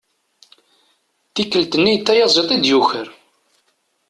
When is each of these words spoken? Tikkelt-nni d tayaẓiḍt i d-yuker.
Tikkelt-nni 1.33 1.93
d 1.97 2.03
tayaẓiḍt 2.05 2.51
i 2.55 2.57
d-yuker. 2.61 3.07